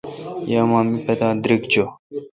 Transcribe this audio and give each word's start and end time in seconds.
یہ 0.49 0.59
اما 0.63 0.79
می 0.87 0.99
پتا 1.07 1.27
دریگ 1.43 1.63
چو۔ 1.71 1.83